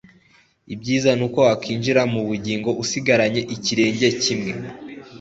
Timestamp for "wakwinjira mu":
1.47-2.21